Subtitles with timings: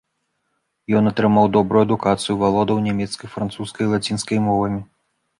[0.99, 4.81] Ён атрымаў добрую адукацыю, валодаў нямецкай, французскай і лацінскай мовамі.